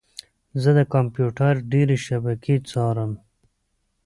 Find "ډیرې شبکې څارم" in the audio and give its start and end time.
1.71-3.11